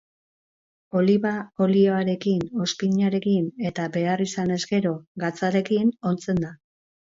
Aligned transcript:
Oliba 1.01 1.33
olioarekin, 1.65 2.41
ozpinarekin, 2.65 3.47
eta, 3.73 3.87
behar 3.99 4.25
izanez 4.27 4.59
gero, 4.75 4.97
gatzarekin 5.27 5.95
ontzen 6.15 6.45
da. 6.49 6.55